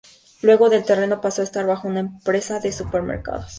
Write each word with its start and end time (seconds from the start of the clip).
Luego 0.41 0.71
el 0.71 0.83
terreno 0.83 1.21
pasó 1.21 1.41
a 1.43 1.43
estar 1.43 1.67
bajo 1.67 1.87
una 1.87 1.99
empresa 1.99 2.59
de 2.59 2.71
supermercados. 2.71 3.49